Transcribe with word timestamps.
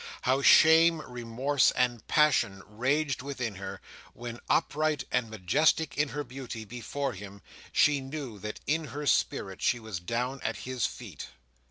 How 0.23 0.41
shame, 0.41 0.99
remorse, 1.01 1.69
and 1.69 2.07
passion 2.07 2.63
raged 2.65 3.21
within 3.21 3.53
her, 3.57 3.81
when, 4.13 4.39
upright 4.49 5.03
and 5.11 5.29
majestic 5.29 5.95
in 5.95 6.09
her 6.09 6.23
beauty 6.23 6.65
before 6.65 7.13
him, 7.13 7.43
she 7.71 8.01
knew 8.01 8.39
that 8.39 8.61
in 8.65 8.85
her 8.85 9.05
spirit 9.05 9.61
she 9.61 9.79
was 9.79 9.99
down 9.99 10.41
at 10.41 10.57
his 10.65 10.87
feet! 10.87 11.27